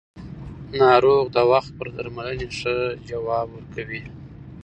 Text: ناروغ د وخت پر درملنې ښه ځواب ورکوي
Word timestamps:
ناروغ 0.81 1.23
د 1.35 1.37
وخت 1.51 1.71
پر 1.77 1.87
درملنې 1.95 2.47
ښه 2.57 2.75
ځواب 3.09 3.47
ورکوي 3.51 4.01